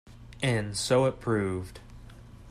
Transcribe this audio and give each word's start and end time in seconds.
And 0.41 0.75
so 0.75 1.05
it 1.05 1.19
proved. 1.19 1.79